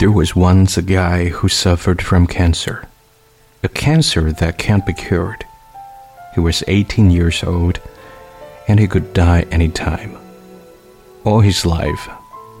[0.00, 2.88] There was once a guy who suffered from cancer,
[3.62, 5.44] a cancer that can't be cured.
[6.34, 7.80] He was 18 years old
[8.66, 10.16] and he could die any time.
[11.22, 12.08] All his life,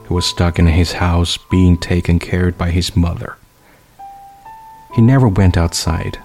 [0.06, 3.38] he was stuck in his house being taken care of by his mother.
[4.94, 6.18] He never went outside,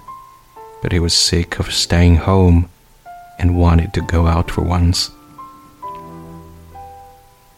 [0.82, 2.68] but he was sick of staying home
[3.40, 5.12] and wanted to go out for once.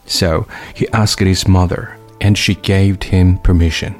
[0.06, 3.94] So he asked his mother, and she gave him permission.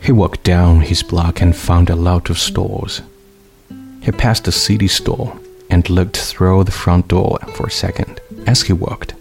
[0.00, 3.00] He walked down his block and found a lot of stores.
[4.02, 5.34] He passed a CD store
[5.70, 9.14] and looked through the front door for a second as he walked.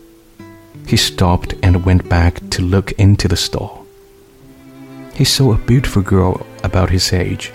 [0.86, 3.84] He stopped and went back to look into the store.
[5.14, 7.54] He saw a beautiful girl about his age,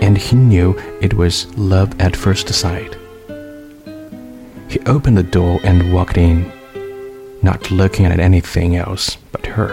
[0.00, 2.96] and he knew it was love at first sight.
[4.68, 6.50] He opened the door and walked in,
[7.46, 9.72] not looking at anything else but her.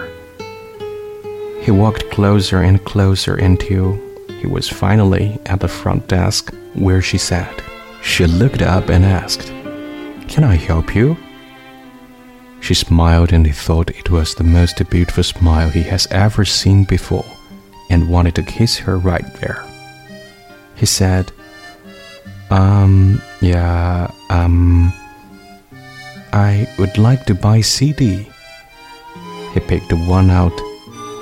[1.64, 4.00] He walked closer and closer until
[4.40, 7.56] he was finally at the front desk where she sat.
[8.04, 9.48] She looked up and asked,
[10.28, 11.18] Can I help you?
[12.62, 16.84] She smiled and he thought it was the most beautiful smile he has ever seen
[16.84, 17.26] before
[17.90, 19.66] and wanted to kiss her right there.
[20.76, 21.32] He said,
[22.52, 24.94] Um, yeah, um,
[26.34, 28.28] I would like to buy CD.
[29.54, 30.60] He picked one out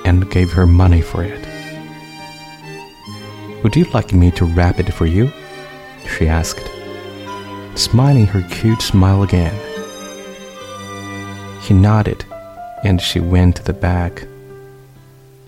[0.05, 1.45] and gave her money for it.
[3.61, 5.29] Would you like me to wrap it for you?
[6.07, 6.65] she asked,
[7.75, 9.53] smiling her cute smile again.
[11.63, 12.23] He nodded,
[12.85, 14.25] and she went to the back.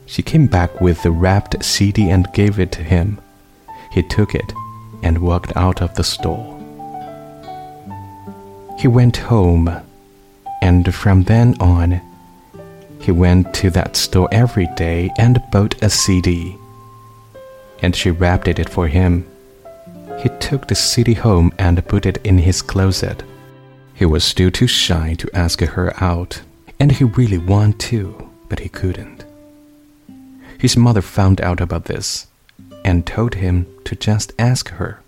[0.06, 3.17] She came back with the wrapped CD and gave it to him.
[3.94, 4.53] He took it
[5.02, 6.53] and walked out of the store.
[8.77, 9.69] He went home,
[10.61, 12.01] and from then on,
[13.00, 16.56] he went to that store every day and bought a CD.
[17.81, 19.25] And she wrapped it for him
[20.23, 23.23] he took the CD home and put it in his closet.
[23.94, 26.41] He was still too shy to ask her out,
[26.79, 29.25] and he really wanted to, but he couldn't.
[30.57, 32.28] His mother found out about this
[32.85, 35.01] and told him to just ask her.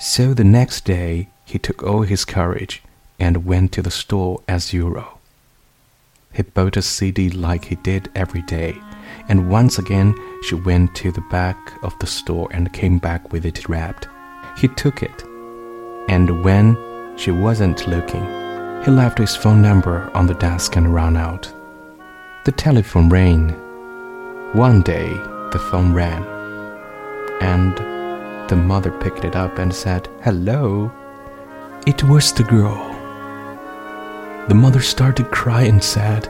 [0.00, 2.82] So the next day, he took all his courage
[3.18, 5.20] and went to the store as usual.
[6.34, 8.78] He bought a CD like he did every day
[9.28, 13.44] and once again she went to the back of the store and came back with
[13.44, 14.08] it wrapped.
[14.58, 15.24] He took it,
[16.08, 16.76] and when
[17.16, 18.24] she wasn't looking,
[18.84, 21.52] he left his phone number on the desk and ran out.
[22.44, 23.50] The telephone rang.
[24.52, 25.08] One day,
[25.52, 26.24] the phone rang,
[27.40, 27.76] and
[28.48, 30.92] the mother picked it up and said, Hello.
[31.86, 32.76] It was the girl.
[34.48, 36.28] The mother started to cry and said,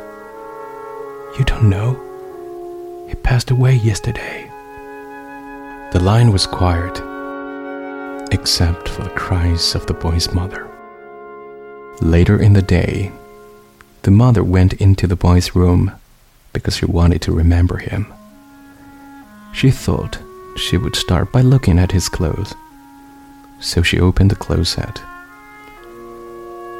[1.38, 1.96] You don't know?
[3.08, 4.50] He passed away yesterday.
[5.92, 7.00] The line was quiet,
[8.32, 10.68] except for the cries of the boy's mother.
[12.02, 13.10] Later in the day,
[14.02, 15.90] the mother went into the boy's room
[16.52, 18.12] because she wanted to remember him.
[19.54, 20.18] She thought
[20.58, 22.54] she would start by looking at his clothes,
[23.58, 25.00] so she opened the closet.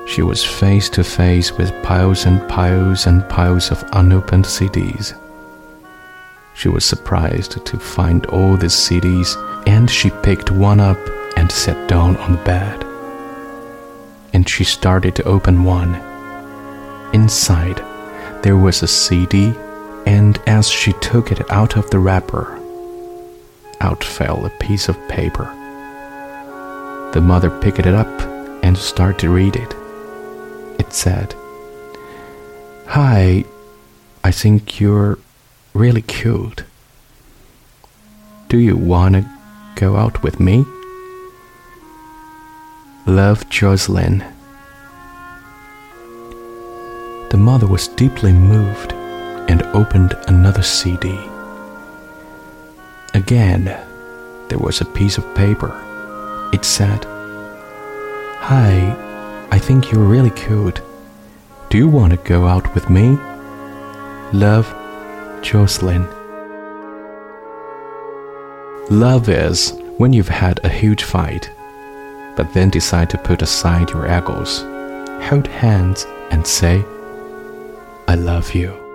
[0.07, 5.19] She was face to face with piles and piles and piles of unopened CDs.
[6.55, 9.37] She was surprised to find all these CDs,
[9.67, 10.97] and she picked one up
[11.37, 12.83] and sat down on the bed.
[14.33, 15.97] And she started to open one.
[17.13, 17.83] Inside,
[18.43, 19.55] there was a CD,
[20.07, 22.59] and as she took it out of the wrapper,
[23.81, 25.45] out fell a piece of paper.
[27.13, 28.21] The mother picked it up
[28.63, 29.75] and started to read it.
[30.79, 31.35] It said,
[32.87, 33.45] Hi,
[34.23, 35.19] I think you're
[35.75, 36.65] really cute.
[38.49, 39.29] Do you want to
[39.75, 40.65] go out with me?
[43.07, 44.25] Love Jocelyn.
[47.31, 48.93] The mother was deeply moved
[49.49, 51.19] and opened another CD.
[53.15, 53.65] Again,
[54.49, 55.73] there was a piece of paper.
[56.53, 57.05] It said,
[58.41, 59.06] Hi,
[59.57, 60.83] I think you're really cute.
[61.71, 63.17] Do you want to go out with me?
[64.35, 64.67] Love
[65.41, 66.07] Jocelyn.
[68.91, 71.51] Love is when you've had a huge fight,
[72.37, 74.61] but then decide to put aside your egos,
[75.27, 76.85] hold hands, and say,
[78.07, 78.86] I love you.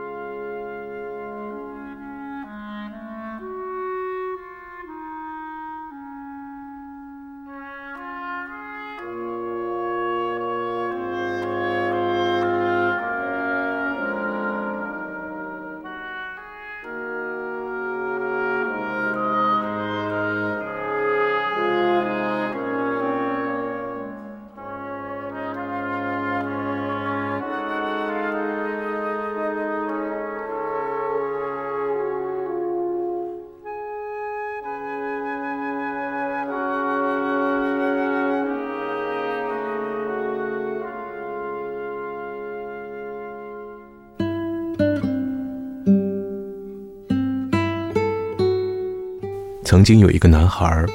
[49.72, 50.86] 曾经有一个男孩，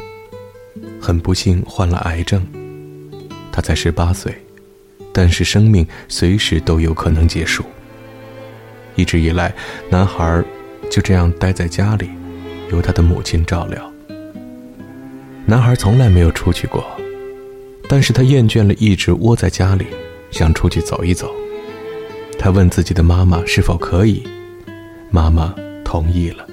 [1.01, 2.47] 很不幸患了癌症，
[3.51, 4.31] 他才十八岁，
[5.15, 7.65] 但是生命随时都有可能结束。
[8.95, 9.55] 一直以来，
[9.89, 10.45] 男孩
[10.91, 12.11] 就这样待在家里，
[12.71, 13.91] 由他的母亲照料。
[15.47, 16.85] 男孩从来没有出去过，
[17.89, 19.87] 但是他厌倦了一直窝在家里，
[20.31, 21.35] 想出去走一走。
[22.39, 24.23] 他问自己的妈妈是否可以，
[25.11, 26.47] 妈妈同意了。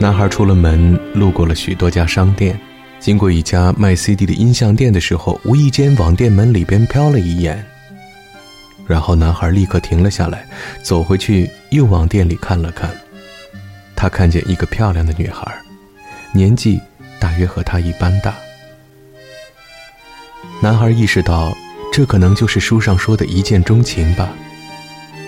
[0.00, 2.58] 男孩出了门，路过了许多家商店，
[3.00, 7.64] 经过一家卖 CD 的音像店的时候，无意间往店门里边瞟了一眼。
[8.86, 10.46] 然后男孩立刻停了下来，
[10.84, 12.88] 走回去又往店里看了看。
[13.96, 15.52] 他看见一个漂亮的女孩。
[16.32, 16.80] 年纪
[17.18, 18.34] 大约和他一般大。
[20.62, 21.52] 男孩意识到，
[21.92, 24.28] 这可能就是书上说的一见钟情吧。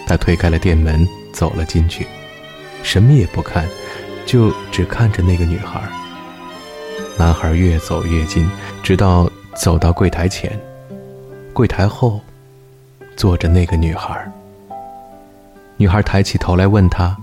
[0.07, 2.07] 他推开了店门，走了进去，
[2.85, 3.67] 什么也不看，
[4.31, 5.83] 就只看着那个女孩。
[7.19, 8.49] 男孩越走越近，
[8.81, 10.57] 直到走到柜台前。
[11.53, 12.21] 柜台后，
[13.17, 14.25] 坐着那个女孩。
[15.77, 17.17] 女孩抬起头来问他：“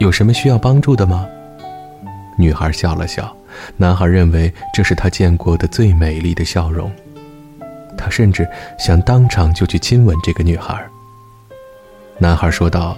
[0.00, 1.26] 有什么需要帮助的吗？”
[2.38, 3.36] 女孩笑了笑，
[3.76, 6.90] 男孩认为这是他见过的最美丽的笑容。
[7.98, 10.82] 他甚至想当场就去亲吻这个女孩。
[12.16, 12.96] 男孩说道：“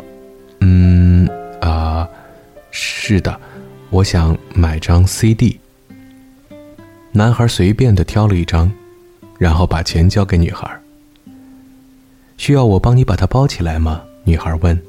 [0.62, 1.28] 嗯，
[1.60, 2.08] 啊，
[2.70, 3.40] 是的，
[3.90, 5.58] 我想买张 CD。”
[7.12, 8.72] 男孩随便的挑了一张，
[9.38, 10.68] 然后把钱交给女孩。
[12.36, 14.02] 需要我帮你把它包起来吗？
[14.24, 14.80] 女孩问。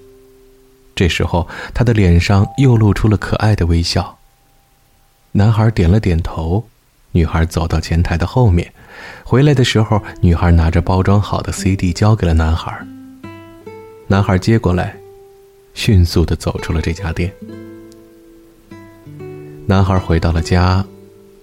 [0.93, 4.19] 这时候，他的脸上又露出了可爱的微笑。
[5.31, 6.67] 男孩点了点头，
[7.13, 8.73] 女孩走到前台的后面，
[9.23, 12.85] 回来的时候，女孩拿着包装好的 CD 交给了男孩。
[14.07, 14.97] 男孩接过来，
[15.73, 17.33] 迅速的走出了这家店。
[19.69, 20.83] 男孩回到了家，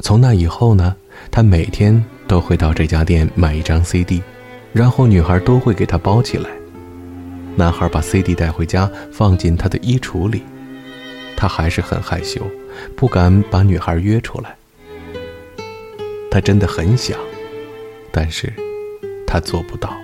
[0.00, 0.96] 从那以后呢，
[1.30, 4.20] 他每天都会到这家店买一张 CD，
[4.72, 6.50] 然后女孩都会给他包起来。
[7.54, 10.42] 男孩把 CD 带回家，放进他的衣橱里。
[11.36, 12.42] 他还是很害羞，
[12.96, 14.56] 不敢把女孩约出来。
[16.28, 17.16] 他真的很想，
[18.10, 18.52] 但是，
[19.24, 19.96] 他做不到。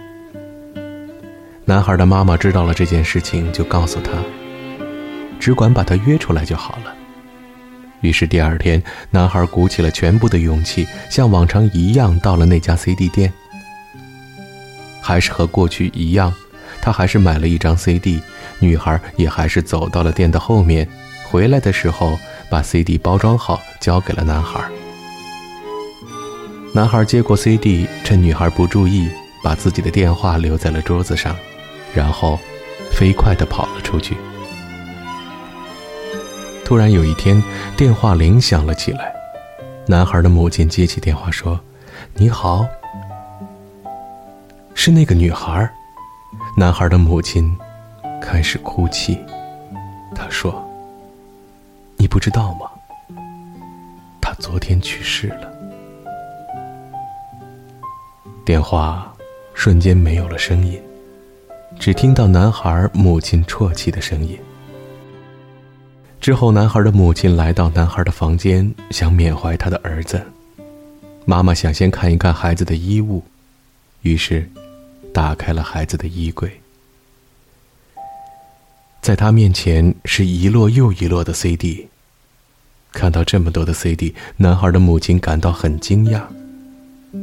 [1.64, 4.12] 男孩的妈妈知道了这件事情，就告诉他，
[5.40, 6.94] 只管把他约出来就好了。
[8.02, 13.32] 于是第二天，男孩鼓起了全部的勇气，像往常一样到了那家 CD 店。
[15.00, 16.32] 还是和过去一样，
[16.80, 18.20] 他还是买了一张 CD，
[18.60, 20.86] 女孩也还是走到了店的后面。
[21.24, 22.18] 回来的时候，
[22.50, 24.60] 把 CD 包装好，交给了男孩。
[26.74, 29.08] 男孩接过 CD，趁女孩不注意，
[29.42, 31.36] 把自己的电话留在了桌子上，
[31.94, 32.38] 然后
[32.90, 34.16] 飞快地跑了出去。
[36.64, 37.42] 突然有一天，
[37.76, 39.14] 电话铃响了起来，
[39.86, 41.60] 男孩的母亲接起电话说
[42.14, 42.66] ：“你好，
[44.74, 45.68] 是那个女孩。”
[46.56, 47.56] 男孩的母亲
[48.20, 49.18] 开始哭泣，
[50.14, 50.62] 她说。
[51.96, 52.68] 你不知道吗？
[54.20, 55.52] 他昨天去世了。
[58.44, 59.12] 电话
[59.54, 60.82] 瞬间没有了声音，
[61.78, 64.36] 只听到男孩母亲啜泣的声音。
[66.22, 70.24] 之后，男孩的母亲来到男孩的房间，想缅怀他的儿子。
[71.24, 73.24] 妈妈想先看一看孩子的衣物，
[74.02, 74.48] 于是
[75.12, 76.60] 打开了孩子的衣柜。
[79.00, 81.88] 在他面前是一摞又一摞的 CD。
[82.92, 86.22] 看到这么多的 CD，男孩的母亲感到很惊讶。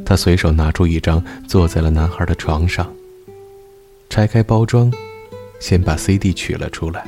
[0.04, 2.92] 她随手拿出一张，坐在了男孩的床上。
[4.10, 4.92] 拆开包装，
[5.58, 7.06] 先把 CD 取了出来。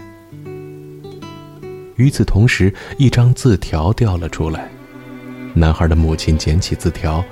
[2.02, 4.68] 与此同时，一张字条掉了出来。
[5.54, 7.24] 男孩的母亲捡起字条，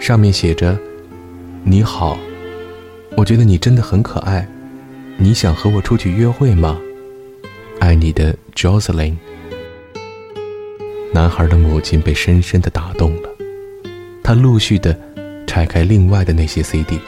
[0.00, 0.76] 上面写着
[1.62, 2.18] ：“你好，
[3.16, 4.44] 我觉得你真的很可爱。
[5.18, 6.80] 你想和我出去约会吗？
[7.78, 9.14] 爱你的 Jocelyn。”
[11.14, 13.28] 男孩的母亲被深深的打动了，
[14.20, 14.98] 他陆续的
[15.46, 16.98] 拆开另外的那些 CD，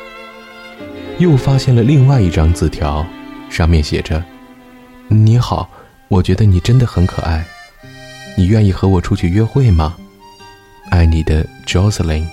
[1.19, 3.05] 又发现了另外一张字条，
[3.51, 4.23] 上面写着
[5.11, 5.69] ：“你好，
[6.13, 7.43] 我觉得你真的很可爱，
[8.37, 9.97] 你愿意和我出去约会吗？
[10.91, 12.27] 爱你的 Jocelyn。”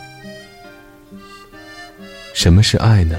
[2.35, 3.17] 什么是爱呢？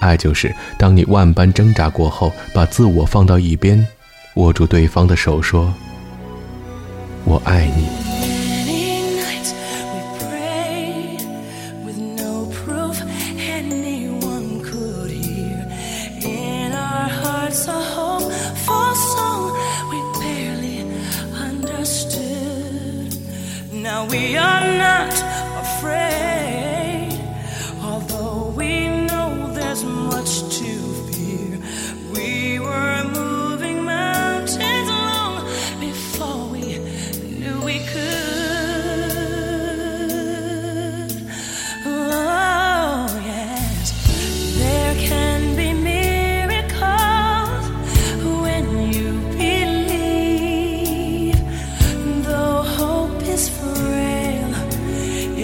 [0.00, 3.86] 爱就是当你万般挣扎过后，把自我放到一边，
[4.36, 5.70] 握住对方的手，说。
[7.24, 8.05] 我爱你。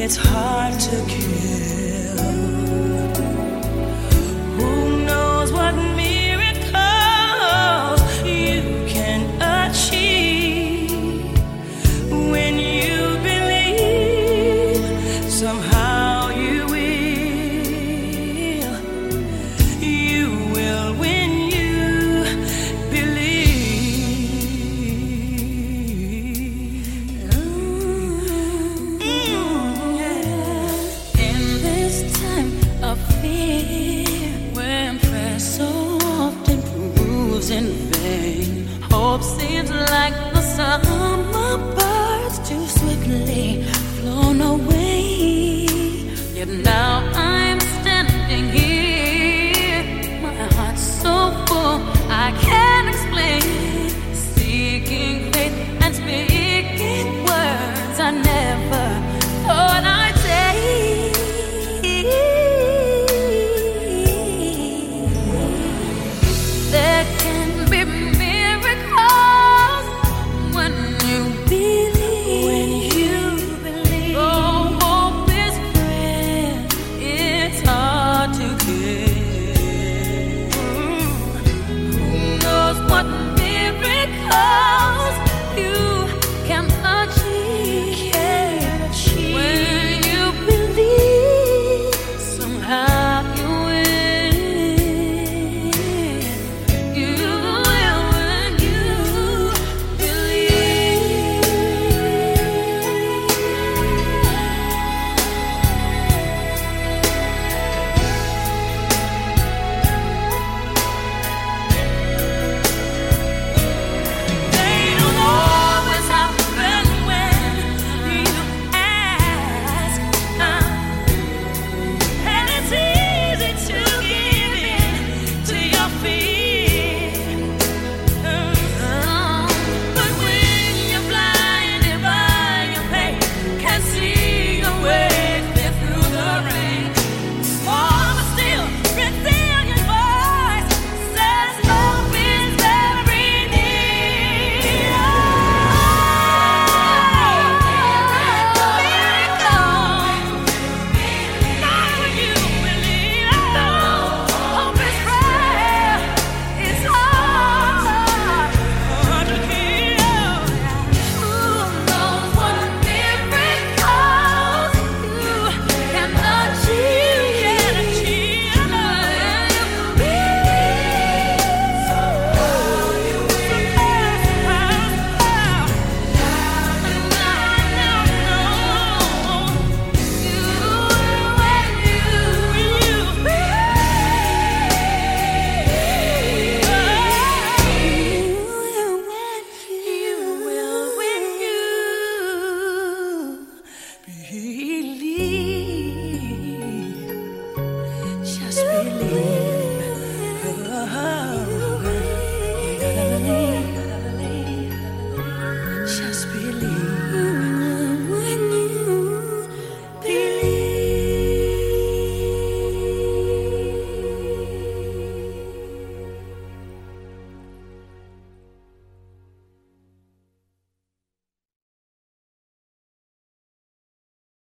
[0.08, 1.51] Now